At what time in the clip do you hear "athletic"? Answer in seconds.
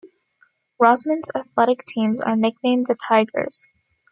1.35-1.83